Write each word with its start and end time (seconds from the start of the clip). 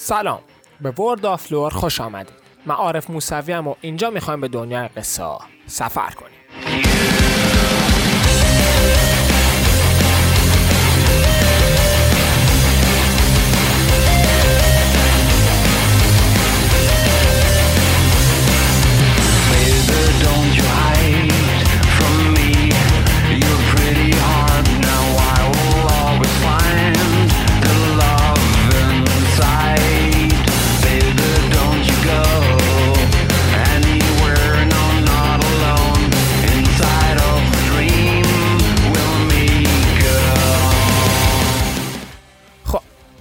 سلام. 0.00 0.40
به 0.80 0.90
ورد 0.90 1.26
آف 1.26 1.52
لور 1.52 1.70
خوش 1.70 2.00
آمدید. 2.00 2.32
من 2.66 2.74
عارف 2.74 3.10
موسوی 3.10 3.54
و 3.54 3.74
اینجا 3.80 4.10
می‌خوایم 4.10 4.40
به 4.40 4.48
دنیای 4.48 4.88
قصه 4.88 5.24
سفر 5.66 6.10
کنیم. 6.10 6.38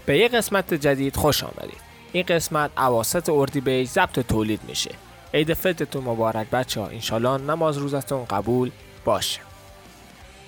به 0.08 0.18
یه 0.18 0.28
قسمت 0.28 0.74
جدید 0.74 1.16
خوش 1.16 1.44
آمدید. 1.44 1.82
این 2.12 2.26
قسمت 2.28 2.72
اواسط 2.78 3.30
اردیبهشت 3.30 3.92
ضبط 3.92 4.20
تولید 4.20 4.60
میشه. 4.68 4.92
عید 5.34 5.54
فطرتون 5.54 6.04
مبارک 6.04 6.50
بچه 6.50 6.82
ها 6.82 6.88
انشالله 6.88 7.38
نماز 7.38 7.78
روزتون 7.78 8.26
قبول 8.26 8.72
باشه. 9.06 9.40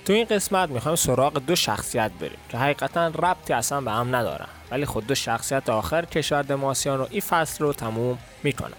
تو 0.05 0.13
این 0.13 0.25
قسمت 0.25 0.69
می‌خوایم 0.69 0.95
سراغ 0.95 1.33
دو 1.33 1.55
شخصیت 1.55 2.11
بریم 2.19 2.37
که 2.49 2.57
حقیقتا 2.57 3.07
ربطی 3.07 3.53
اصلا 3.53 3.81
به 3.81 3.91
هم 3.91 4.15
ندارن. 4.15 4.47
ولی 4.71 4.85
خود 4.85 5.07
دو 5.07 5.15
شخصیت 5.15 5.69
آخر 5.69 6.05
کشور 6.05 6.41
دماسیان 6.41 6.97
رو 6.97 7.07
این 7.09 7.21
فصل 7.21 7.63
رو 7.63 7.73
تموم 7.73 8.17
می‌کنن. 8.43 8.77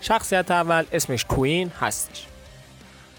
شخصیت 0.00 0.50
اول 0.50 0.84
اسمش 0.92 1.24
کوین 1.24 1.72
هستش. 1.80 2.26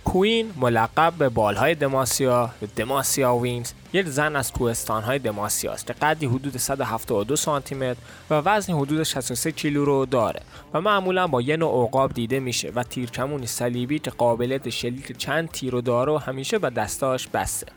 کوین 0.06 0.54
ملقب 0.56 1.14
به 1.18 1.30
بالهای 1.30 1.76
دماسیا 1.76 2.50
یا 2.62 2.68
دماسیا 2.76 3.36
وینز. 3.36 3.72
یک 3.94 4.08
زن 4.08 4.36
از 4.36 4.52
کوهستانهای 4.52 5.20
دماسیا 5.20 5.72
است 5.72 5.88
که 5.88 5.94
قدی 5.94 6.26
حدود 6.26 6.58
172 6.58 7.36
سانتی 7.36 7.76
متر 7.76 8.00
و 8.30 8.34
وزن 8.34 8.74
حدود 8.74 9.04
63 9.04 9.52
کیلو 9.52 9.86
رو 9.86 10.06
داره 10.06 10.42
و 10.74 10.82
معمولا 10.82 11.28
با 11.28 11.42
یه 11.42 11.58
نوع 11.58 11.88
عقاب 11.88 12.14
دیده 12.14 12.40
میشه 12.40 12.72
و 12.76 12.84
تیرکمونی 12.84 13.48
صلیبی 13.48 14.00
که 14.00 14.12
قابلیت 14.12 14.70
شلیک 14.70 15.18
چند 15.18 15.50
تیر 15.50 15.72
رو 15.72 15.82
داره 15.82 16.12
و 16.12 16.18
همیشه 16.18 16.60
به 16.60 16.70
دستاش 16.70 17.28
بسته. 17.28 17.68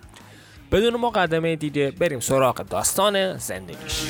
بدون 0.73 0.97
مقدمه 0.97 1.57
دیگه 1.57 1.91
بریم 1.91 2.21
سراغ 2.21 2.57
داستان 2.57 3.39
زندگیش. 3.39 4.03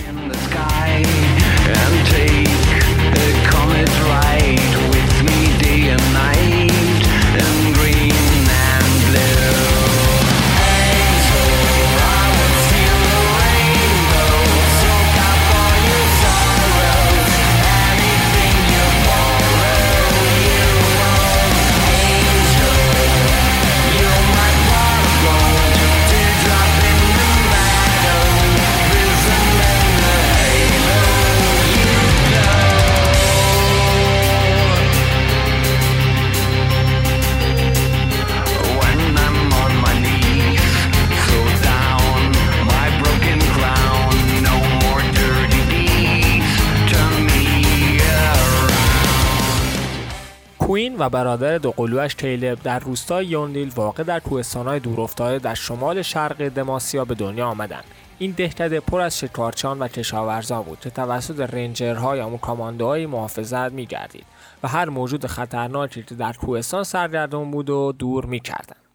و 50.99 51.09
برادر 51.09 51.59
دوقلوش 51.59 52.15
کیلب 52.15 52.63
در 52.63 52.79
روستای 52.79 53.27
یوندیل 53.27 53.73
واقع 53.75 54.03
در 54.03 54.21
کوهستانهای 54.21 54.81
دورافتاده 54.81 55.39
در 55.39 55.55
شمال 55.55 56.03
شرق 56.03 56.49
دماسیا 56.49 57.05
به 57.05 57.15
دنیا 57.15 57.47
آمدند. 57.47 57.85
این 58.19 58.31
دهکده 58.31 58.81
پر 58.81 59.01
از 59.01 59.19
شکارچیان 59.19 59.79
و 59.79 59.89
کشاورزان 59.89 60.63
بود 60.63 60.81
که 60.81 60.91
توسط 60.91 61.41
رنجرها 61.41 62.17
یا 62.17 62.37
کاماندوهای 62.37 63.07
محافظت 63.07 63.73
میگردید 63.73 64.27
و 64.63 64.69
هر 64.69 64.89
موجود 64.89 65.27
خطرناکی 65.27 66.03
که 66.03 66.15
در 66.15 66.33
کوهستان 66.33 66.85
سرگردان 66.85 67.51
بود 67.51 67.71
و 67.71 67.93
دور 67.93 68.27
می‌کردند. 68.27 68.87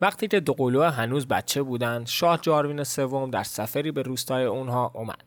وقتی 0.00 0.28
که 0.28 0.40
دوقلو 0.40 0.82
هنوز 0.82 1.26
بچه 1.28 1.62
بودند 1.62 2.06
شاه 2.06 2.38
جاروین 2.42 2.84
سوم 2.84 3.30
در 3.30 3.42
سفری 3.42 3.90
به 3.90 4.02
روستای 4.02 4.44
اونها 4.44 4.90
اومد. 4.94 5.24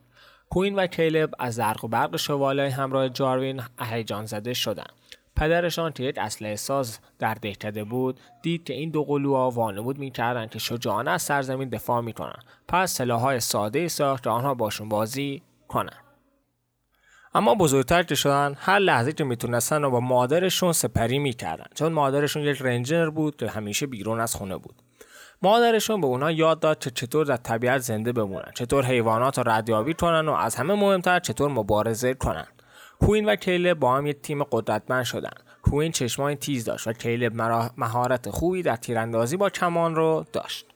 کوین 0.50 0.74
و 0.74 0.86
کیلب 0.86 1.30
از 1.38 1.54
زرق 1.54 1.84
و 1.84 1.88
برق 1.88 2.16
شواله 2.16 2.70
همراه 2.70 3.08
جاروین 3.08 3.62
هیجان 3.80 4.26
زده 4.26 4.54
شدند. 4.54 4.92
پدرشان 5.36 5.92
که 5.92 6.02
یک 6.02 6.18
اسلحه 6.18 6.56
ساز 6.56 6.98
در 7.18 7.34
دهکده 7.34 7.84
بود 7.84 8.20
دید 8.42 8.64
که 8.64 8.74
این 8.74 8.90
دو 8.90 9.04
قلوها 9.04 9.50
وانمود 9.50 9.98
می‌کردند 9.98 10.50
که 10.50 10.58
شجاعانه 10.58 11.10
از 11.10 11.22
سرزمین 11.22 11.68
دفاع 11.68 12.00
می‌کنند. 12.00 12.44
پس 12.68 12.92
سلاحهای 12.92 13.40
ساده 13.40 13.88
ساخت 13.88 14.24
که 14.24 14.30
آنها 14.30 14.54
باشون 14.54 14.88
بازی 14.88 15.42
کنند. 15.68 16.04
اما 17.34 17.54
بزرگتر 17.54 18.02
که 18.02 18.14
شدن 18.14 18.54
هر 18.58 18.78
لحظه 18.78 19.12
که 19.12 19.24
می‌تونستن 19.24 19.82
رو 19.82 19.90
با 19.90 20.00
مادرشون 20.00 20.72
سپری 20.72 21.18
می‌کردن. 21.18 21.66
چون 21.74 21.92
مادرشون 21.92 22.42
یک 22.42 22.62
رنجر 22.62 23.10
بود 23.10 23.36
که 23.36 23.50
همیشه 23.50 23.86
بیرون 23.86 24.20
از 24.20 24.34
خونه 24.34 24.56
بود. 24.56 24.74
مادرشون 25.42 26.00
به 26.00 26.06
اونا 26.06 26.30
یاد 26.30 26.60
داد 26.60 26.78
که 26.78 26.90
چطور 26.90 27.26
در 27.26 27.36
طبیعت 27.36 27.78
زنده 27.78 28.12
بمونن 28.12 28.50
چطور 28.54 28.84
حیوانات 28.86 29.38
رو 29.38 29.44
ردیابی 29.50 29.94
کنن 29.94 30.28
و 30.28 30.32
از 30.32 30.54
همه 30.54 30.74
مهمتر 30.74 31.18
چطور 31.18 31.50
مبارزه 31.50 32.14
کنن. 32.14 32.46
کوین 33.00 33.24
و 33.24 33.36
کیلب 33.36 33.78
با 33.78 33.96
هم 33.96 34.06
یک 34.06 34.20
تیم 34.20 34.44
قدرتمند 34.44 35.04
شدن. 35.04 35.30
کوین 35.62 35.92
چشمان 35.92 36.34
تیز 36.34 36.64
داشت 36.64 36.86
و 36.86 36.92
کیلب 36.92 37.42
مهارت 37.76 38.30
خوبی 38.30 38.62
در 38.62 38.76
تیراندازی 38.76 39.36
با 39.36 39.50
کمان 39.50 39.94
رو 39.94 40.24
داشت. 40.32 40.66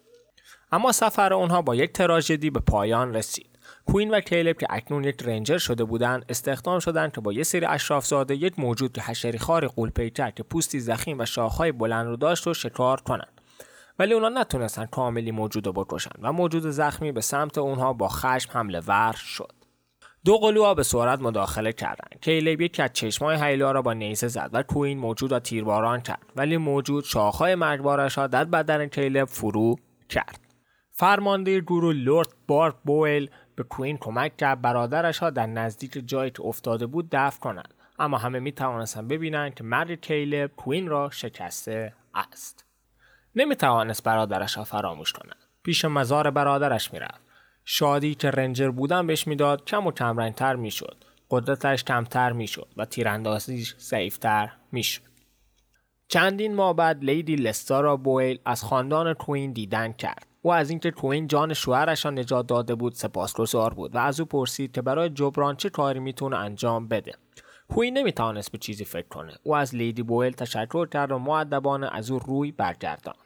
اما 0.72 0.92
سفر 0.92 1.34
آنها 1.34 1.62
با 1.62 1.74
یک 1.74 1.92
تراژدی 1.92 2.50
به 2.50 2.60
پایان 2.60 3.14
رسید. 3.14 3.58
کوین 3.86 4.10
و 4.10 4.20
کیلب 4.20 4.58
که 4.58 4.66
اکنون 4.70 5.04
یک 5.04 5.22
رنجر 5.22 5.58
شده 5.58 5.84
بودند 5.84 6.24
استخدام 6.28 6.78
شدند 6.78 7.12
که 7.12 7.20
با 7.20 7.32
یه 7.32 7.42
سری 7.42 7.66
اشرافزاده 7.66 8.36
یک 8.36 8.58
موجود 8.58 8.92
که 8.92 9.00
حشری 9.00 9.38
خار 9.38 9.66
قولپیکر 9.66 10.30
که 10.30 10.42
پوستی 10.42 10.80
زخیم 10.80 11.18
و 11.18 11.24
شاخهای 11.24 11.72
بلند 11.72 12.06
رو 12.06 12.16
داشت 12.16 12.46
رو 12.46 12.54
شکار 12.54 13.00
کنند 13.00 13.40
ولی 13.98 14.14
اونا 14.14 14.28
نتونستن 14.28 14.86
کاملی 14.86 15.30
موجود 15.30 15.66
رو 15.66 15.72
بکشن 15.72 16.10
و 16.22 16.32
موجود 16.32 16.70
زخمی 16.70 17.12
به 17.12 17.20
سمت 17.20 17.58
اونها 17.58 17.92
با 17.92 18.08
خشم 18.08 18.50
حمله 18.52 18.80
ور 18.80 19.12
شد. 19.12 19.57
دو 20.24 20.38
قلوها 20.38 20.74
به 20.74 20.82
سرعت 20.82 21.20
مداخله 21.20 21.72
کردند 21.72 22.20
کیلب 22.20 22.60
یکی 22.60 22.82
از 22.82 22.92
چشمای 22.92 23.36
هیلا 23.40 23.72
را 23.72 23.82
با 23.82 23.92
نیزه 23.92 24.28
زد 24.28 24.50
و 24.52 24.62
کوین 24.62 24.98
موجود 24.98 25.32
را 25.32 25.40
تیرباران 25.40 26.00
کرد. 26.00 26.32
ولی 26.36 26.56
موجود 26.56 27.04
شاخهای 27.04 27.54
مرگبارش 27.54 28.18
را 28.18 28.26
در 28.26 28.44
بدن 28.44 28.86
کیلب 28.86 29.28
فرو 29.28 29.76
کرد. 30.08 30.40
فرمانده 30.92 31.60
گروه 31.60 31.94
لورد 31.94 32.28
بارت 32.46 32.74
بویل 32.84 33.30
به 33.54 33.62
کوین 33.62 33.98
کمک 33.98 34.36
کرد 34.36 34.62
برادرش 34.62 35.18
ها 35.18 35.30
در 35.30 35.46
نزدیک 35.46 36.02
جایی 36.06 36.30
که 36.30 36.42
افتاده 36.42 36.86
بود 36.86 37.08
دفن 37.12 37.40
کنند 37.40 37.74
اما 37.98 38.18
همه 38.18 38.40
می 38.40 38.52
توانستند 38.52 39.08
ببینند 39.08 39.54
که 39.54 39.64
مرد 39.64 39.92
کیلب 39.92 40.50
کوین 40.56 40.88
را 40.88 41.10
شکسته 41.10 41.92
است. 42.14 42.64
نمی 43.34 43.56
توانست 43.56 44.04
برادرش 44.04 44.56
را 44.56 44.64
فراموش 44.64 45.12
کند. 45.12 45.36
پیش 45.62 45.84
مزار 45.84 46.30
برادرش 46.30 46.92
می 46.92 46.98
رفت 46.98 47.27
شادی 47.70 48.14
که 48.14 48.30
رنجر 48.30 48.70
بودن 48.70 49.06
بهش 49.06 49.26
می‌داد 49.26 49.64
کم 49.64 49.86
و 49.86 49.92
کمرنگتر 49.92 50.56
می‌شد. 50.56 51.04
قدرتش 51.30 51.84
کمتر 51.84 52.32
می‌شد 52.32 52.68
و 52.76 52.84
تیراندازیش 52.84 53.74
ضعیفتر 53.78 54.52
می‌شد. 54.72 55.02
چندین 56.08 56.54
ماه 56.54 56.76
بعد 56.76 57.04
لیدی 57.04 57.36
لستارا 57.36 57.96
بویل 57.96 58.38
از 58.44 58.64
خاندان 58.64 59.14
کوین 59.14 59.52
دیدن 59.52 59.92
کرد. 59.92 60.26
او 60.42 60.52
از 60.52 60.70
اینکه 60.70 60.90
کوین 60.90 61.26
جان 61.26 61.54
شوهرش 61.54 62.04
را 62.04 62.10
نجات 62.10 62.46
داده 62.46 62.74
بود 62.74 62.94
سپاسگزار 62.94 63.74
بود 63.74 63.94
و 63.94 63.98
از 63.98 64.20
او 64.20 64.26
پرسید 64.26 64.72
که 64.72 64.82
برای 64.82 65.10
جبران 65.10 65.56
چه 65.56 65.70
کاری 65.70 66.00
می‌تونه 66.00 66.36
انجام 66.36 66.88
بده. 66.88 67.12
کوین 67.68 67.98
نمی‌توانست 67.98 68.52
به 68.52 68.58
چیزی 68.58 68.84
فکر 68.84 69.08
کنه. 69.08 69.34
او 69.42 69.56
از 69.56 69.74
لیدی 69.74 70.02
بویل 70.02 70.32
تشکر 70.32 70.86
کرد 70.86 71.12
و 71.12 71.18
معدبانه 71.18 71.88
از 71.92 72.10
او 72.10 72.18
روی 72.18 72.52
برگرداند. 72.52 73.18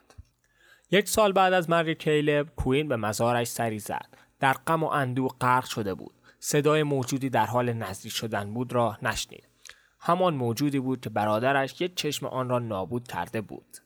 یک 0.90 1.08
سال 1.08 1.32
بعد 1.32 1.52
از 1.52 1.70
مرگ 1.70 1.98
کیلب 1.98 2.48
کوین 2.56 2.88
به 2.88 2.96
مزارش 2.96 3.46
سری 3.46 3.78
زد. 3.78 4.22
در 4.42 4.52
غم 4.52 4.82
و 4.82 4.86
اندوه 4.86 5.30
غرق 5.40 5.64
شده 5.64 5.94
بود. 5.94 6.14
صدای 6.40 6.82
موجودی 6.82 7.30
در 7.30 7.46
حال 7.46 7.72
نزدیک 7.72 8.12
شدن 8.12 8.54
بود 8.54 8.72
را 8.72 8.98
نشنید. 9.02 9.48
همان 10.00 10.34
موجودی 10.34 10.80
بود 10.80 11.00
که 11.00 11.10
برادرش 11.10 11.80
یک 11.80 11.96
چشم 11.96 12.26
آن 12.26 12.48
را 12.48 12.58
نابود 12.58 13.08
کرده 13.08 13.40
بود. 13.40 13.76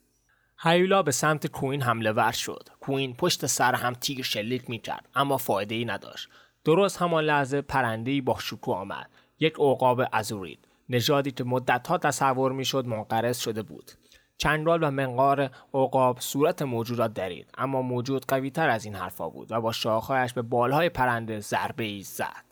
هیولا 0.58 1.02
به 1.02 1.10
سمت 1.12 1.46
کوین 1.46 1.82
حمله 1.82 2.12
ور 2.12 2.32
شد. 2.32 2.68
کوین 2.80 3.14
پشت 3.14 3.46
سر 3.46 3.74
هم 3.74 3.92
تیر 3.92 4.22
شلیک 4.22 4.70
می 4.70 4.78
کرد 4.78 5.08
اما 5.14 5.36
فایده 5.36 5.74
ای 5.74 5.84
نداشت. 5.84 6.28
درست 6.64 6.96
همان 6.96 7.24
لحظه 7.24 7.60
پرندهای 7.62 8.20
با 8.20 8.38
شکوه 8.40 8.76
آمد. 8.76 9.10
یک 9.40 9.54
عقاب 9.58 10.02
ازورید 10.12 10.68
نژادی 10.88 11.30
که 11.30 11.44
مدتها 11.44 11.98
تصور 11.98 12.52
می‌شد 12.52 12.86
منقرض 12.86 13.38
شده 13.38 13.62
بود. 13.62 13.92
چنگال 14.38 14.82
و 14.82 14.90
منقار 14.90 15.50
عقاب 15.74 16.20
صورت 16.20 16.62
موجود 16.62 16.98
را 16.98 17.08
درید 17.08 17.50
اما 17.58 17.82
موجود 17.82 18.26
قوی 18.26 18.50
تر 18.50 18.68
از 18.68 18.84
این 18.84 18.94
حرفا 18.94 19.28
بود 19.28 19.52
و 19.52 19.60
با 19.60 19.72
شاخهایش 19.72 20.32
به 20.32 20.42
بالهای 20.42 20.88
پرنده 20.88 21.40
ضربه 21.40 21.84
ای 21.84 22.02
زد. 22.02 22.44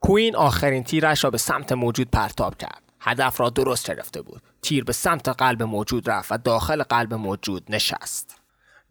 کوین 0.00 0.36
آخرین 0.36 0.82
تیرش 0.82 1.24
را 1.24 1.30
به 1.30 1.38
سمت 1.38 1.72
موجود 1.72 2.10
پرتاب 2.10 2.58
کرد. 2.58 2.82
هدف 3.00 3.40
را 3.40 3.50
درست 3.50 3.90
گرفته 3.90 4.22
بود. 4.22 4.42
تیر 4.62 4.84
به 4.84 4.92
سمت 4.92 5.28
قلب 5.28 5.62
موجود 5.62 6.10
رفت 6.10 6.32
و 6.32 6.36
داخل 6.36 6.82
قلب 6.82 7.14
موجود 7.14 7.64
نشست. 7.68 8.40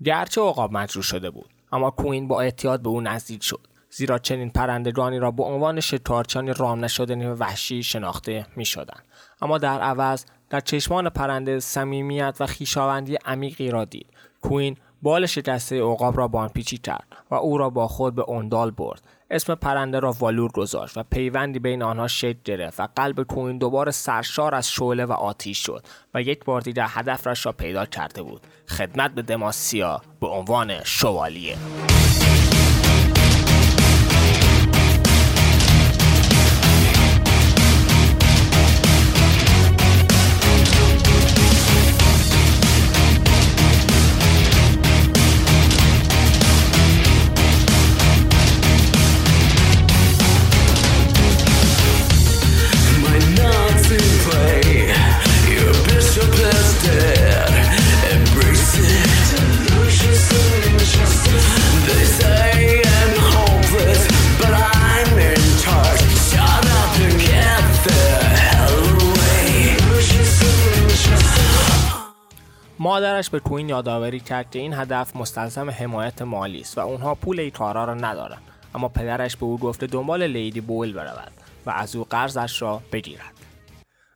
گرچه 0.03 0.41
عقاب 0.41 0.73
مجروح 0.73 1.03
شده 1.03 1.29
بود 1.29 1.49
اما 1.71 1.91
کوین 1.91 2.27
با 2.27 2.41
احتیاط 2.41 2.81
به 2.81 2.89
او 2.89 3.01
نزدیک 3.01 3.43
شد. 3.43 3.67
زیرا 3.95 4.17
چنین 4.17 4.49
پرندگانی 4.49 5.19
را 5.19 5.31
به 5.31 5.43
عنوان 5.43 5.79
شکارچانی 5.79 6.53
رام 6.53 6.85
نشدنی 6.85 7.25
وحشی 7.25 7.83
شناخته 7.83 8.45
می 8.55 8.65
شدن. 8.65 8.99
اما 9.41 9.57
در 9.57 9.81
عوض 9.81 10.25
در 10.49 10.59
چشمان 10.59 11.09
پرنده 11.09 11.59
صمیمیت 11.59 12.37
و 12.39 12.45
خیشاوندی 12.45 13.17
عمیقی 13.25 13.71
را 13.71 13.85
دید. 13.85 14.07
کوین 14.41 14.77
بال 15.01 15.25
شکسته 15.25 15.81
عقاب 15.81 16.17
را 16.17 16.27
بان 16.27 16.49
پیچی 16.49 16.77
کرد 16.77 17.07
و 17.31 17.35
او 17.35 17.57
را 17.57 17.69
با 17.69 17.87
خود 17.87 18.15
به 18.15 18.29
اندال 18.29 18.71
برد. 18.71 19.01
اسم 19.29 19.55
پرنده 19.55 19.99
را 19.99 20.15
والور 20.19 20.51
گذاشت 20.51 20.97
و 20.97 21.03
پیوندی 21.03 21.59
بین 21.59 21.83
آنها 21.83 22.07
شکل 22.07 22.39
گرفت 22.45 22.79
و 22.79 22.87
قلب 22.95 23.23
کوین 23.23 23.57
دوباره 23.57 23.91
سرشار 23.91 24.55
از 24.55 24.71
شعله 24.71 25.05
و 25.05 25.11
آتیش 25.11 25.57
شد 25.57 25.85
و 26.13 26.21
یک 26.21 26.45
بار 26.45 26.61
دیگر 26.61 26.87
هدفش 26.89 27.45
را 27.45 27.51
پیدا 27.51 27.85
کرده 27.85 28.23
بود. 28.23 28.41
خدمت 28.67 29.11
به 29.11 29.21
دماسیا 29.21 30.01
به 30.19 30.27
عنوان 30.27 30.83
شوالیه. 30.83 31.57
مادرش 72.83 73.29
به 73.29 73.39
کوین 73.39 73.69
یادآوری 73.69 74.19
کرد 74.19 74.51
که 74.51 74.59
این 74.59 74.73
هدف 74.73 75.15
مستلزم 75.15 75.69
حمایت 75.69 76.21
مالی 76.21 76.61
است 76.61 76.77
و 76.77 76.81
اونها 76.81 77.15
پول 77.15 77.39
این 77.39 77.49
کارا 77.49 77.85
را 77.85 77.93
ندارند 77.93 78.41
اما 78.75 78.89
پدرش 78.89 79.35
به 79.35 79.45
او 79.45 79.57
گفته 79.57 79.87
دنبال 79.87 80.23
لیدی 80.23 80.61
بویل 80.61 80.93
برود 80.93 81.31
و 81.65 81.69
از 81.69 81.95
او 81.95 82.03
قرضش 82.09 82.61
را 82.61 82.81
بگیرد. 82.91 83.33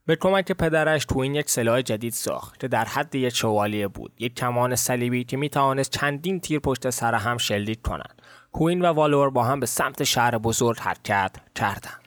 به 0.05 0.15
کمک 0.15 0.51
پدرش 0.51 1.05
کوین 1.05 1.35
یک 1.35 1.49
سلاح 1.49 1.81
جدید 1.81 2.13
ساخت 2.13 2.59
که 2.59 2.67
در 2.67 2.85
حد 2.85 3.15
یک 3.15 3.35
شوالیه 3.35 3.87
بود. 3.87 4.11
یک 4.19 4.35
کمان 4.35 4.75
صلیبی 4.75 5.23
که 5.23 5.37
می 5.37 5.49
توانست 5.49 5.91
چندین 5.91 6.39
تیر 6.39 6.59
پشت 6.59 6.89
سر 6.89 7.15
هم 7.15 7.37
شلیک 7.37 7.81
کنند 7.81 8.21
کوین 8.51 8.81
و 8.81 8.85
والور 8.85 9.29
با 9.29 9.43
هم 9.43 9.59
به 9.59 9.65
سمت 9.65 10.03
شهر 10.03 10.37
بزرگ 10.37 10.77
حرکت 10.79 11.31
کردند. 11.55 12.06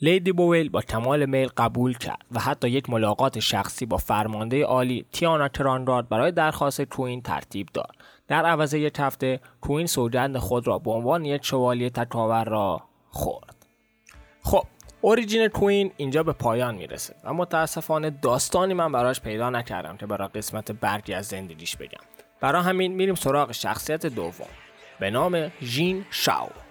لیدی 0.00 0.32
بویل 0.32 0.68
با 0.68 0.82
کمال 0.82 1.26
میل 1.26 1.48
قبول 1.56 1.98
کرد 1.98 2.26
و 2.32 2.40
حتی 2.40 2.68
یک 2.68 2.90
ملاقات 2.90 3.38
شخصی 3.38 3.86
با 3.86 3.96
فرمانده 3.96 4.64
عالی 4.64 5.06
تیانا 5.12 5.48
ترانراد 5.48 6.08
برای 6.08 6.32
درخواست 6.32 6.82
کوین 6.82 7.22
ترتیب 7.22 7.68
داد. 7.74 7.96
در 8.28 8.46
عوض 8.46 8.74
یک 8.74 8.96
هفته 8.98 9.40
کوین 9.60 9.86
سوگند 9.86 10.38
خود 10.38 10.66
را 10.66 10.78
به 10.78 10.90
عنوان 10.90 11.24
یک 11.24 11.44
شوالیه 11.44 11.90
تکاور 11.90 12.44
را 12.44 12.82
خورد. 13.10 13.66
خب 14.42 14.64
origin 15.00 15.48
کوین 15.48 15.92
اینجا 15.96 16.22
به 16.22 16.32
پایان 16.32 16.74
می‌رسه 16.74 17.14
و 17.24 17.34
متاسفانه 17.34 18.10
داستانی 18.10 18.74
من 18.74 18.92
براش 18.92 19.20
پیدا 19.20 19.50
نکردم 19.50 19.96
که 19.96 20.06
برای 20.06 20.28
قسمت 20.28 20.72
برگی 20.72 21.14
از 21.14 21.26
زندگیش 21.26 21.76
بگم. 21.76 22.04
برای 22.40 22.62
همین 22.62 22.92
میریم 22.92 23.14
سراغ 23.14 23.52
شخصیت 23.52 24.06
دوم 24.06 24.48
به 25.00 25.10
نام 25.10 25.50
ژین 25.62 26.04
شاو. 26.10 26.67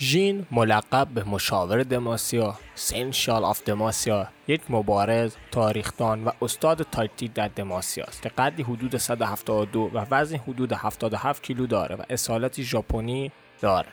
ژین 0.00 0.46
ملقب 0.50 1.08
به 1.14 1.24
مشاور 1.24 1.82
دماسیا 1.82 2.54
Seneschal 2.74 3.44
of 3.44 3.64
دماسیا 3.64 4.28
یک 4.48 4.60
مبارز 4.68 5.36
تاریخدان 5.50 6.24
و 6.24 6.30
استاد 6.42 6.82
تاکتیک 6.82 7.32
در 7.32 7.48
دماسیا 7.48 8.04
است 8.04 8.22
که 8.22 8.28
قدی 8.28 8.62
حدود 8.62 8.96
172 8.96 9.90
و 9.94 10.06
وزن 10.10 10.36
حدود 10.36 10.72
77 10.72 11.42
کیلو 11.42 11.66
داره 11.66 11.96
و 11.96 12.02
اصالتی 12.10 12.64
ژاپنی 12.64 13.32
داره 13.60 13.88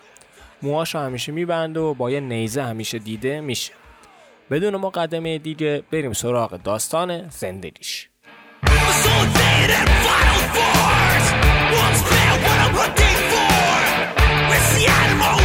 موهاشو 0.61 0.99
همیشه 0.99 1.31
میبنده 1.31 1.79
و 1.79 1.93
با 1.93 2.11
یه 2.11 2.19
نیزه 2.19 2.63
همیشه 2.63 2.99
دیده 2.99 3.41
میشه 3.41 3.73
بدون 4.51 4.75
مقدمه 4.75 5.37
دیگه 5.37 5.83
بریم 5.91 6.13
سراغ 6.13 6.61
داستان 6.63 7.29
زندگیش 7.29 8.09
Soldier 9.05 9.69
and 9.79 9.91
vital 10.05 10.41
force 10.55 11.29
Won't 11.73 11.95
spare 12.01 12.35
what 12.43 12.57
I'm 12.65 12.73
looking 12.81 13.19
for 13.31 13.65
It's 14.55 14.69
the 14.75 14.85
animal 15.01 15.44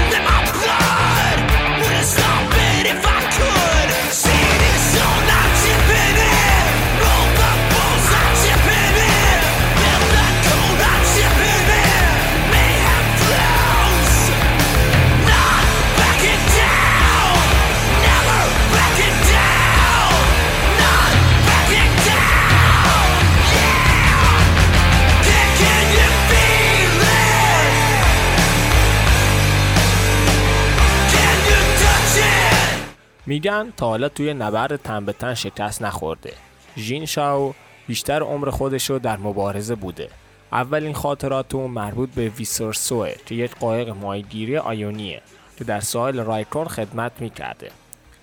میگن 33.41 33.73
تا 33.77 33.87
حالا 33.87 34.09
توی 34.09 34.35
نبرد 34.35 34.77
تن 34.77 35.05
به 35.05 35.13
تن 35.13 35.35
شکست 35.35 35.83
نخورده. 35.83 36.33
ژین 36.77 37.07
شاو 37.07 37.55
بیشتر 37.87 38.23
عمر 38.23 38.51
خودش 38.51 38.91
رو 38.91 38.99
در 38.99 39.17
مبارزه 39.17 39.75
بوده. 39.75 40.09
اولین 40.53 40.95
خاطرات 40.95 41.55
اون 41.55 41.71
مربوط 41.71 42.11
به 42.11 42.29
ویسرسوه 42.29 43.13
که 43.27 43.35
یک 43.35 43.55
قایق 43.55 43.89
ماهیگیری 43.89 44.57
آیونیه 44.57 45.23
که 45.57 45.65
در 45.65 45.81
ساحل 45.81 46.21
رایکون 46.21 46.69
خدمت 46.69 47.13
می‌کرده. 47.21 47.71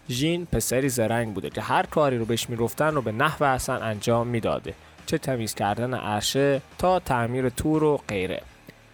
ژین 0.10 0.46
پسری 0.46 0.90
زرنگ 0.90 1.34
بوده 1.34 1.50
که 1.50 1.62
هر 1.62 1.86
کاری 1.86 2.18
رو 2.18 2.26
بهش 2.26 2.50
می‌گفتن 2.50 2.94
رو 2.96 3.02
به 3.02 3.12
نحو 3.12 3.44
احسن 3.44 3.82
انجام 3.82 4.28
می‌داده. 4.28 4.74
چه 5.06 5.18
تمیز 5.18 5.56
کردن 5.56 5.94
عرشه 5.94 6.62
تا 6.78 7.00
تعمیر 7.00 7.50
تور 7.50 7.84
و 7.84 8.00
غیره. 8.08 8.42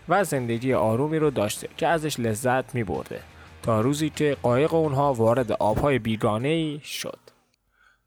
و 0.09 0.23
زندگی 0.23 0.73
آرومی 0.73 1.19
رو 1.19 1.29
داشته 1.29 1.67
که 1.77 1.87
ازش 1.87 2.19
لذت 2.19 2.75
می 2.75 2.83
برده 2.83 3.19
تا 3.63 3.81
روزی 3.81 4.09
که 4.09 4.37
قایق 4.41 4.73
اونها 4.73 5.13
وارد 5.13 5.51
آبهای 5.51 5.99
بیگانه 5.99 6.47
ای 6.47 6.79
شد. 6.83 7.19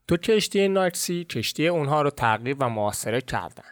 تو 0.08 0.16
کشتی 0.16 0.68
ناکسی 0.68 1.25
کشتی 1.25 1.68
اونها 1.68 2.02
رو 2.02 2.10
تعقیب 2.10 2.56
و 2.60 2.68
محاصره 2.68 3.20
کردن. 3.20 3.64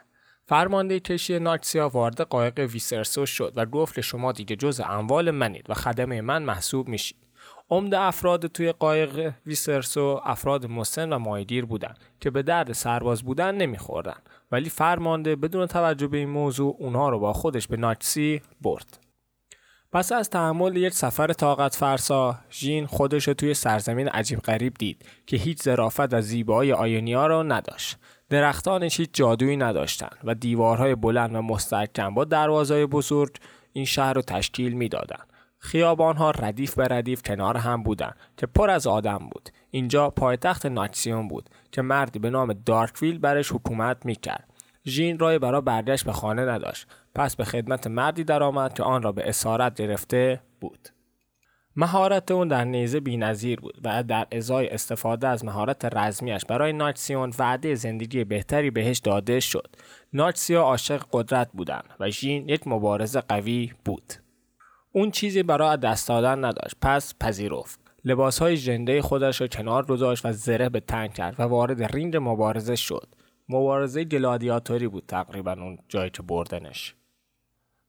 فرمانده 0.46 1.00
کشتی 1.00 1.38
ناکسیا 1.38 1.88
وارد 1.88 2.20
قایق 2.20 2.58
ویسرسو 2.58 3.26
شد 3.26 3.52
و 3.56 3.66
گفت 3.66 4.00
شما 4.00 4.32
دیگه 4.32 4.56
جز 4.56 4.80
اموال 4.84 5.30
منید 5.30 5.70
و 5.70 5.74
خدمه 5.74 6.20
من 6.20 6.42
محسوب 6.42 6.88
میشید. 6.88 7.18
عمده 7.70 8.00
افراد 8.00 8.46
توی 8.46 8.72
قایق 8.72 9.32
ویسرسو 9.46 10.20
افراد 10.24 10.66
مسن 10.66 11.12
و 11.12 11.18
مایدیر 11.18 11.64
بودن 11.64 11.94
که 12.20 12.30
به 12.30 12.42
درد 12.42 12.72
سرباز 12.72 13.22
بودن 13.22 13.54
نمیخوردن. 13.54 14.18
ولی 14.52 14.68
فرمانده 14.68 15.36
بدون 15.36 15.66
توجه 15.66 16.06
به 16.06 16.16
این 16.16 16.28
موضوع 16.28 16.76
اونها 16.78 17.08
رو 17.08 17.18
با 17.18 17.32
خودش 17.32 17.68
به 17.68 17.76
ناکسی 17.76 18.42
برد. 18.60 19.03
پس 19.94 20.12
از 20.12 20.30
تحمل 20.30 20.76
یک 20.76 20.94
سفر 20.94 21.32
طاقت 21.32 21.74
فرسا 21.74 22.38
ژین 22.50 22.86
خودش 22.86 23.24
توی 23.24 23.54
سرزمین 23.54 24.08
عجیب 24.08 24.38
غریب 24.38 24.74
دید 24.78 25.04
که 25.26 25.36
هیچ 25.36 25.62
ظرافت 25.62 26.14
و 26.14 26.20
زیبایی 26.20 26.72
آیونیا 26.72 27.26
رو 27.26 27.42
نداشت. 27.42 27.96
درختانش 28.30 29.00
هیچ 29.00 29.10
جادویی 29.12 29.56
نداشتند 29.56 30.16
و 30.24 30.34
دیوارهای 30.34 30.94
بلند 30.94 31.34
و 31.34 31.42
مستحکم 31.42 32.14
با 32.14 32.24
دروازهای 32.24 32.86
بزرگ 32.86 33.36
این 33.72 33.84
شهر 33.84 34.12
رو 34.12 34.22
تشکیل 34.22 34.72
می‌دادند 34.72 35.32
خیابانها 35.58 36.30
ردیف 36.30 36.74
به 36.74 36.88
ردیف 36.90 37.22
کنار 37.22 37.56
هم 37.56 37.82
بودند 37.82 38.16
که 38.36 38.46
پر 38.46 38.70
از 38.70 38.86
آدم 38.86 39.18
بود. 39.18 39.48
اینجا 39.70 40.10
پایتخت 40.10 40.66
ناکسیون 40.66 41.28
بود 41.28 41.50
که 41.72 41.82
مردی 41.82 42.18
به 42.18 42.30
نام 42.30 42.52
دارکویل 42.52 43.18
برش 43.18 43.52
حکومت 43.52 44.06
می‌کرد. 44.06 44.53
ژین 44.86 45.18
رای 45.18 45.38
برای 45.38 45.60
برگشت 45.60 46.04
به 46.04 46.12
خانه 46.12 46.42
نداشت 46.42 46.86
پس 47.14 47.36
به 47.36 47.44
خدمت 47.44 47.86
مردی 47.86 48.24
درآمد 48.24 48.74
که 48.74 48.82
آن 48.82 49.02
را 49.02 49.12
به 49.12 49.28
اسارت 49.28 49.74
گرفته 49.74 50.40
بود 50.60 50.88
مهارت 51.76 52.30
اون 52.30 52.48
در 52.48 52.64
نیزه 52.64 53.00
بی‌نظیر 53.00 53.60
بود 53.60 53.78
و 53.84 54.02
در 54.02 54.26
ازای 54.32 54.68
استفاده 54.68 55.28
از 55.28 55.44
مهارت 55.44 55.96
رزمیش 55.96 56.44
برای 56.44 56.72
ناچسیون 56.72 57.32
وعده 57.38 57.74
زندگی 57.74 58.24
بهتری 58.24 58.70
بهش 58.70 58.98
داده 58.98 59.40
شد. 59.40 59.76
ناچسیا 60.12 60.62
عاشق 60.62 61.04
قدرت 61.12 61.50
بودند 61.52 61.84
و 62.00 62.10
ژین 62.10 62.48
یک 62.48 62.68
مبارز 62.68 63.16
قوی 63.16 63.72
بود. 63.84 64.12
اون 64.92 65.10
چیزی 65.10 65.42
برای 65.42 65.76
دست 65.76 66.08
دادن 66.08 66.44
نداشت 66.44 66.76
پس 66.82 67.14
پذیرفت. 67.20 67.80
لباس 68.04 68.38
های 68.38 68.56
ژنده 68.56 69.02
خودش 69.02 69.40
رو 69.40 69.46
کنار 69.46 69.86
گذاشت 69.86 70.26
و 70.26 70.32
زره 70.32 70.68
به 70.68 70.80
تن 70.80 71.06
کرد 71.06 71.34
و 71.38 71.42
وارد 71.42 71.82
رینگ 71.82 72.16
مبارزه 72.20 72.76
شد. 72.76 73.08
مبارزه 73.48 74.04
گلادیاتوری 74.04 74.88
بود 74.88 75.04
تقریبا 75.08 75.52
اون 75.52 75.78
جایی 75.88 76.10
که 76.10 76.22
بردنش. 76.22 76.94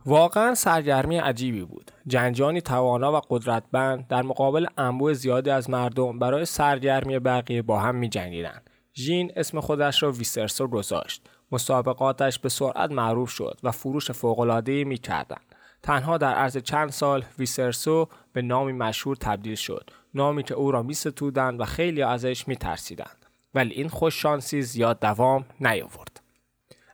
واقعا 0.06 0.56
سرگرمی 0.56 1.18
عجیبی 1.18 1.64
بود. 1.64 1.92
جنجانی 2.08 2.62
توانا 2.62 3.14
و 3.14 3.22
قدرتمند 3.30 4.08
در 4.08 4.22
مقابل 4.22 4.68
انبوه 4.78 5.14
زیادی 5.14 5.50
از 5.50 5.70
مردم 5.70 6.20
برای 6.20 6.46
سرگرمی 6.46 7.20
بقیه 7.20 7.62
با 7.62 7.80
هم 7.80 7.96
می 7.96 8.10
جنگیدن. 8.10 8.62
ژین 8.96 9.32
اسم 9.36 9.60
خودش 9.60 10.04
را 10.04 10.12
ویسرسو 10.12 10.68
گذاشت. 10.68 11.30
مسابقاتش 11.52 12.40
به 12.40 12.50
سرعت 12.50 12.92
معروف 12.92 13.30
شد 13.30 13.60
و 13.64 13.72
فروش 13.72 14.12
فوق‌العاده‌ای 14.12 14.84
می 14.84 14.98
کردن. 14.98 15.42
تنها 15.84 16.18
در 16.18 16.34
عرض 16.34 16.58
چند 16.58 16.90
سال 16.90 17.24
ویسرسو 17.40 18.08
به 18.34 18.42
نامی 18.42 18.74
مشهور 18.74 19.16
تبدیل 19.16 19.56
شد. 19.56 19.90
نامی 20.14 20.44
که 20.44 20.54
او 20.54 20.72
را 20.72 20.84
می 20.84 20.94
ستودن 20.94 21.56
و 21.56 21.66
خیلی 21.66 22.02
ازش 22.02 22.48
می 22.48 22.56
ترسیدند. 22.56 23.25
ولی 23.56 23.74
این 23.74 23.90
خوش 23.90 24.22
شانسی 24.22 24.62
زیاد 24.62 25.00
دوام 25.00 25.46
نیاورد. 25.60 26.22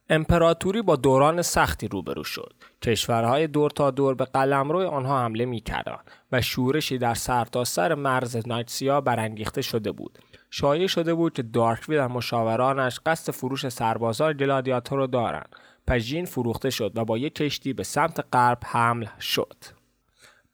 امپراتوری 0.09 0.81
با 0.81 0.95
دوران 0.95 1.41
سختی 1.41 1.87
روبرو 1.87 2.23
شد. 2.23 2.53
کشورهای 2.81 3.47
دور 3.47 3.69
تا 3.71 3.91
دور 3.91 4.15
به 4.15 4.25
قلمرو 4.25 4.89
آنها 4.89 5.19
حمله 5.23 5.45
می‌کردند 5.45 6.11
و 6.31 6.41
شورشی 6.41 6.97
در 6.97 7.13
سرتاسر 7.13 7.89
سر 7.89 7.95
مرز 7.95 8.47
نایتسیا 8.47 9.01
برانگیخته 9.01 9.61
شده 9.61 9.91
بود. 9.91 10.19
شایع 10.49 10.87
شده 10.87 11.13
بود 11.13 11.33
که 11.33 11.41
دارکوی 11.41 11.95
در 11.95 12.07
مشاورانش 12.07 12.99
قصد 13.05 13.33
فروش 13.33 13.69
سربازان 13.69 14.33
گلادیاتور 14.33 14.97
را 14.97 15.07
دارند. 15.07 15.55
پس 15.87 15.97
ژین 16.01 16.25
فروخته 16.25 16.69
شد 16.69 16.91
و 16.95 17.05
با 17.05 17.17
یک 17.17 17.35
کشتی 17.35 17.73
به 17.73 17.83
سمت 17.83 18.25
غرب 18.33 18.57
حمل 18.65 19.05
شد. 19.19 19.57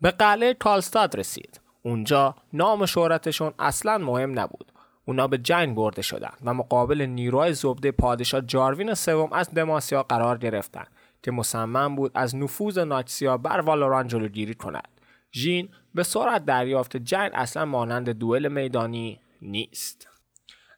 به 0.02 0.12
قلعه 0.12 0.54
کالستاد 0.54 1.18
رسید. 1.18 1.62
اونجا 1.84 2.36
نام 2.54 2.86
شهرتشون 2.86 3.54
اصلا 3.60 3.98
مهم 3.98 4.40
نبود. 4.40 4.72
اونا 5.08 5.28
به 5.28 5.38
جنگ 5.38 5.76
برده 5.76 6.02
شدند 6.02 6.38
و 6.44 6.54
مقابل 6.54 7.02
نیروهای 7.02 7.54
زبده 7.54 7.92
پادشاه 7.92 8.42
جاروین 8.42 8.94
سوم 8.94 9.34
از 9.34 9.50
دماسیا 9.54 10.04
قرار 10.04 10.38
گرفتند 10.38 10.88
که 11.24 11.32
مصمم 11.32 11.96
بود 11.96 12.12
از 12.16 12.36
نفوذ 12.36 12.78
ناچسیا 12.78 13.38
بر 13.38 13.60
والوران 13.60 14.08
جلوگیری 14.08 14.54
کند. 14.54 14.88
ژین 15.32 15.70
به 15.96 16.04
سرعت 16.04 16.46
دریافت 16.46 16.98
جنگ 16.98 17.32
اصلا 17.34 17.66
مانند 17.66 18.10
دوئل 18.10 18.48
میدانی 18.48 19.20
نیست. 19.42 20.08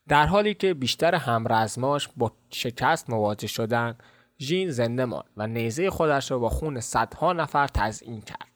در 0.08 0.26
حالی 0.26 0.54
که 0.54 0.74
بیشتر 0.74 1.16
همرزماش 1.16 2.10
با 2.18 2.32
شکست 2.50 3.10
مواجه 3.10 3.48
شدند 3.48 4.04
ژین 4.40 4.70
زنده 4.70 5.06
ماند 5.06 5.26
و 5.38 5.48
نیزه 5.48 5.90
خودش 5.90 6.32
را 6.32 6.40
با 6.40 6.50
خون 6.50 6.80
صدها 6.80 7.34
نفر 7.34 7.68
تزیین 7.68 8.22
کرد. 8.22 8.50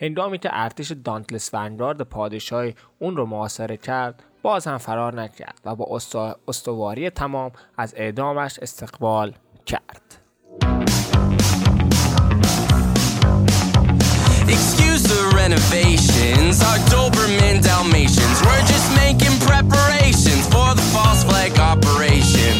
هنگامی 0.00 0.38
که 0.38 0.48
ارتش 0.52 0.92
دانتلس 0.92 1.54
ونگارد 1.54 2.02
پادشاهی 2.02 2.74
اون 2.98 3.16
رو 3.16 3.26
محاصره 3.26 3.76
کرد 3.76 4.22
باز 4.46 4.66
هم 4.66 4.78
فرار 4.78 5.14
نکرد 5.14 5.60
و 5.64 5.74
با 5.74 6.00
استواری 6.48 7.10
تمام 7.10 7.50
از 7.76 7.94
اعدامش 7.96 8.58
استقبال 8.62 9.34
کرد 9.66 10.02
Excuse 14.56 15.02
the 15.14 15.22
renovations, 15.42 16.54
our 16.68 16.78
Doberman 16.92 17.56
Dalmatians. 17.68 18.36
We're 18.46 18.66
just 18.74 18.88
making 19.04 19.34
preparations 19.50 20.44
for 20.54 20.68
the 20.78 20.86
false 20.94 21.22
flag 21.28 21.52
operation. 21.72 22.54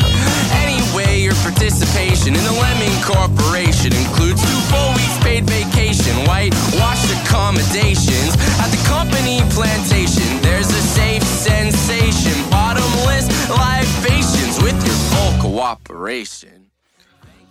Anyway, 0.65 1.13
your 1.27 1.39
participation 1.49 2.31
in 2.39 2.45
the 2.51 2.57
Lemming 2.65 2.97
Corporation 3.13 3.91
includes 4.03 4.41
two 4.51 4.61
full 4.71 4.91
weeks 4.99 5.17
paid 5.27 5.45
vacation, 5.59 6.15
whitewashed 6.31 7.11
accommodations 7.19 8.33
at 8.63 8.69
the 8.75 8.83
company 8.95 9.37
plantation. 9.57 10.16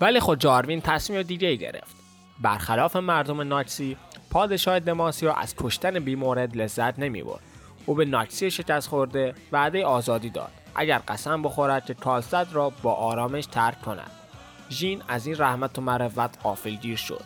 ولی 0.01 0.19
خود 0.19 0.39
جاروین 0.39 0.81
تصمیم 0.81 1.21
دیگه 1.21 1.55
گرفت. 1.55 1.95
برخلاف 2.41 2.95
مردم 2.95 3.41
ناچسی 3.41 3.97
پادشاه 4.29 4.79
دماسیا 4.79 5.33
از 5.33 5.55
کشتن 5.57 5.99
بیمورد 5.99 6.57
لذت 6.57 6.99
نمی‌برد. 6.99 7.41
او 7.85 7.95
به 7.95 8.05
ناچسی 8.05 8.51
شکست 8.51 8.87
خورده 8.87 9.35
وعده 9.51 9.85
آزادی 9.85 10.29
داد. 10.29 10.51
اگر 10.75 11.01
قسم 11.07 11.41
بخورد 11.41 11.85
که 11.85 11.93
کالستد 11.93 12.47
را 12.51 12.69
با 12.69 12.93
آرامش 12.93 13.45
ترک 13.45 13.81
کند. 13.81 14.11
ژین 14.69 15.01
از 15.07 15.27
این 15.27 15.35
رحمت 15.39 15.77
و 15.79 15.81
معرفت 15.81 16.41
غافلگیر 16.43 16.97
شد. 16.97 17.23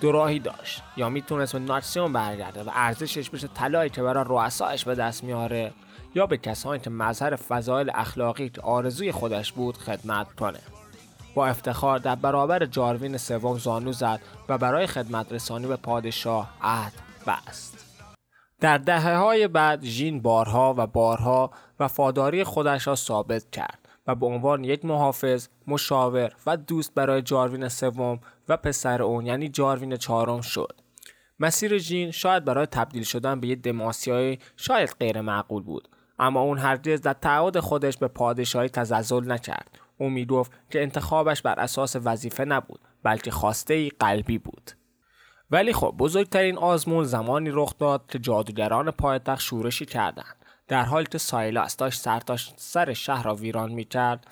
دو 0.00 0.12
راهی 0.12 0.38
داشت. 0.38 0.82
یا 0.96 1.08
می‌تونست 1.08 1.52
به 1.52 1.58
ناچسیون 1.58 2.12
برگرده 2.12 2.62
و 2.62 2.70
ارزشش 2.74 3.30
بشه 3.30 3.48
طلایی 3.48 3.90
که 3.90 4.02
برای 4.02 4.24
رؤسایش 4.28 4.84
به 4.84 4.94
دست 4.94 5.24
میاره 5.24 5.72
یا 6.14 6.26
به 6.26 6.36
کسانی 6.36 6.80
که 6.80 6.90
مظهر 6.90 7.36
فضایل 7.36 7.90
اخلاقی 7.94 8.48
که 8.48 8.60
آرزوی 8.60 9.12
خودش 9.12 9.52
بود 9.52 9.76
خدمت 9.76 10.32
کنه. 10.32 10.58
با 11.34 11.46
افتخار 11.46 11.98
در 11.98 12.14
برابر 12.14 12.66
جاروین 12.66 13.16
سوم 13.16 13.58
زانو 13.58 13.92
زد 13.92 14.20
و 14.48 14.58
برای 14.58 14.86
خدمت 14.86 15.32
رسانی 15.32 15.66
به 15.66 15.76
پادشاه 15.76 16.50
عهد 16.62 16.92
بست. 17.26 17.86
در 18.60 18.78
دهه 18.78 19.16
های 19.16 19.48
بعد 19.48 19.84
ژین 19.84 20.22
بارها 20.22 20.74
و 20.78 20.86
بارها 20.86 21.50
وفاداری 21.80 22.44
خودش 22.44 22.86
را 22.86 22.94
ثابت 22.94 23.50
کرد 23.50 23.88
و 24.06 24.14
به 24.14 24.26
عنوان 24.26 24.64
یک 24.64 24.84
محافظ، 24.84 25.48
مشاور 25.66 26.32
و 26.46 26.56
دوست 26.56 26.94
برای 26.94 27.22
جاروین 27.22 27.68
سوم 27.68 28.20
و 28.48 28.56
پسر 28.56 29.02
اون 29.02 29.26
یعنی 29.26 29.48
جاروین 29.48 29.96
چهارم 29.96 30.40
شد. 30.40 30.72
مسیر 31.40 31.78
ژین 31.78 32.10
شاید 32.10 32.44
برای 32.44 32.66
تبدیل 32.66 33.02
شدن 33.02 33.40
به 33.40 33.48
یک 33.48 33.62
دماسیایی 33.62 34.38
شاید 34.56 34.96
غیر 35.00 35.20
معقول 35.20 35.62
بود 35.62 35.88
اما 36.18 36.40
اون 36.40 36.58
هرگز 36.58 37.00
در 37.00 37.12
تعهد 37.12 37.60
خودش 37.60 37.96
به 37.96 38.08
پادشاهی 38.08 38.68
تزلزل 38.68 39.32
نکرد 39.32 39.78
او 40.02 40.10
می‌گفت 40.10 40.52
که 40.70 40.82
انتخابش 40.82 41.42
بر 41.42 41.60
اساس 41.60 41.96
وظیفه 42.04 42.44
نبود 42.44 42.80
بلکه 43.02 43.30
خواسته 43.30 43.74
ای 43.74 43.88
قلبی 43.88 44.38
بود. 44.38 44.70
ولی 45.50 45.72
خب 45.72 45.94
بزرگترین 45.98 46.58
آزمون 46.58 47.04
زمانی 47.04 47.50
رخ 47.52 47.78
داد 47.78 48.06
که 48.08 48.18
جادوگران 48.18 48.90
پایتخت 48.90 49.40
شورشی 49.40 49.84
کردند. 49.84 50.36
در 50.68 50.84
حالی 50.84 51.06
که 51.06 51.18
سایلاس 51.18 51.76
داشت 51.76 52.00
سرتاش 52.00 52.52
سر 52.56 52.92
شهر 52.92 53.22
را 53.22 53.34
ویران 53.34 53.72
می‌کرد 53.72 54.26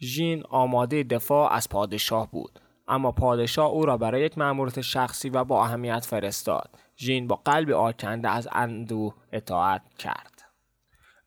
ژین 0.00 0.42
آماده 0.48 1.02
دفاع 1.02 1.52
از 1.52 1.68
پادشاه 1.68 2.30
بود. 2.30 2.60
اما 2.88 3.12
پادشاه 3.12 3.70
او 3.70 3.86
را 3.86 3.96
برای 3.96 4.22
یک 4.22 4.38
مأموریت 4.38 4.80
شخصی 4.80 5.30
و 5.30 5.44
با 5.44 5.64
اهمیت 5.64 6.04
فرستاد. 6.04 6.70
ژین 6.96 7.26
با 7.26 7.36
قلب 7.44 7.70
آکنده 7.70 8.28
از 8.28 8.48
اندو 8.52 9.14
اطاعت 9.32 9.82
کرد. 9.98 10.42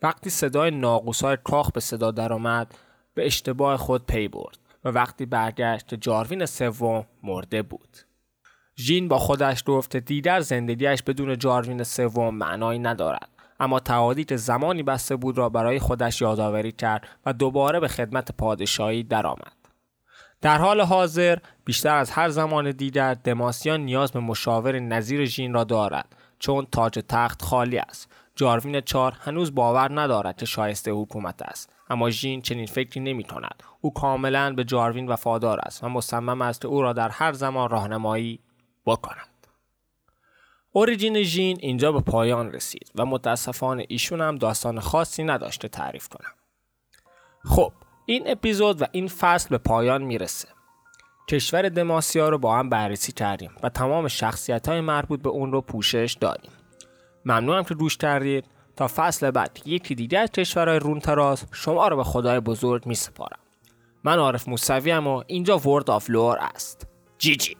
وقتی 0.01 0.29
صدای 0.29 0.71
ناقوسای 0.71 1.37
کاخ 1.43 1.71
به 1.71 1.79
صدا 1.79 2.11
درآمد 2.11 2.75
به 3.21 3.27
اشتباه 3.27 3.77
خود 3.77 4.05
پی 4.05 4.27
برد 4.27 4.57
و 4.85 4.89
وقتی 4.89 5.25
برگشت 5.25 5.93
جاروین 5.93 6.45
سوم 6.45 7.05
مرده 7.23 7.61
بود. 7.61 7.97
ژین 8.77 9.07
با 9.07 9.17
خودش 9.17 9.63
گفت 9.65 9.97
دیگر 9.97 10.39
زندگیش 10.39 11.03
بدون 11.03 11.37
جاروین 11.37 11.83
سوم 11.83 12.35
معنایی 12.35 12.79
ندارد 12.79 13.29
اما 13.59 13.79
تعهدی 13.79 14.23
که 14.23 14.37
زمانی 14.37 14.83
بسته 14.83 15.15
بود 15.15 15.37
را 15.37 15.49
برای 15.49 15.79
خودش 15.79 16.21
یادآوری 16.21 16.71
کرد 16.71 17.07
و 17.25 17.33
دوباره 17.33 17.79
به 17.79 17.87
خدمت 17.87 18.31
پادشاهی 18.31 19.03
درآمد. 19.03 19.55
در 20.41 20.57
حال 20.57 20.81
حاضر 20.81 21.37
بیشتر 21.65 21.95
از 21.95 22.11
هر 22.11 22.29
زمان 22.29 22.71
دیگر 22.71 23.13
دماسیان 23.13 23.79
نیاز 23.79 24.11
به 24.11 24.19
مشاور 24.19 24.79
نظیر 24.79 25.25
ژین 25.25 25.53
را 25.53 25.63
دارد 25.63 26.15
چون 26.41 26.67
تاج 26.71 26.99
تخت 27.09 27.41
خالی 27.41 27.77
است 27.77 28.11
جاروین 28.35 28.81
چار 28.81 29.17
هنوز 29.21 29.55
باور 29.55 30.01
ندارد 30.01 30.37
که 30.37 30.45
شایسته 30.45 30.91
حکومت 30.91 31.41
است 31.41 31.73
اما 31.89 32.09
ژین 32.09 32.41
چنین 32.41 32.65
فکری 32.65 32.99
نمی 32.99 33.23
کند. 33.23 33.63
او 33.81 33.93
کاملا 33.93 34.53
به 34.53 34.63
جاروین 34.63 35.07
وفادار 35.07 35.59
است 35.59 35.83
و 35.83 35.89
مصمم 35.89 36.41
است 36.41 36.65
او 36.65 36.81
را 36.81 36.93
در 36.93 37.09
هر 37.09 37.33
زمان 37.33 37.69
راهنمایی 37.69 38.39
بکند. 38.85 39.47
اوریجین 40.71 41.23
ژین 41.23 41.57
اینجا 41.61 41.91
به 41.91 42.01
پایان 42.01 42.51
رسید 42.51 42.91
و 42.95 43.05
متاسفانه 43.05 43.85
ایشون 43.89 44.21
هم 44.21 44.35
داستان 44.35 44.79
خاصی 44.79 45.23
نداشته 45.23 45.67
تعریف 45.67 46.07
کنم. 46.07 46.31
خب 47.43 47.73
این 48.05 48.23
اپیزود 48.25 48.81
و 48.81 48.85
این 48.91 49.07
فصل 49.07 49.49
به 49.49 49.57
پایان 49.57 50.01
می‌رسه. 50.01 50.47
کشور 51.27 51.69
دماسیا 51.69 52.29
رو 52.29 52.37
با 52.37 52.55
هم 52.55 52.69
بررسی 52.69 53.11
کردیم 53.11 53.51
و 53.63 53.69
تمام 53.69 54.07
شخصیت 54.07 54.69
های 54.69 54.81
مربوط 54.81 55.21
به 55.21 55.29
اون 55.29 55.51
رو 55.51 55.61
پوشش 55.61 56.17
دادیم. 56.19 56.51
ممنونم 57.25 57.63
که 57.63 57.75
گوش 57.75 57.97
کردید. 57.97 58.45
تا 58.75 58.87
فصل 58.95 59.31
بعد 59.31 59.59
یکی 59.65 59.95
دیگه 59.95 60.19
از 60.19 60.31
کشورهای 60.31 60.79
رونتراز 60.79 61.45
شما 61.51 61.87
رو 61.87 61.95
به 61.97 62.03
خدای 62.03 62.39
بزرگ 62.39 62.85
می 62.85 62.95
سپارم 62.95 63.39
من 64.03 64.19
عارف 64.19 64.47
موسوی 64.47 64.91
و 64.91 65.23
اینجا 65.27 65.57
ورد 65.57 65.89
آف 65.89 66.09
لور 66.09 66.37
است. 66.39 66.87
جی 67.17 67.35
جی. 67.35 67.55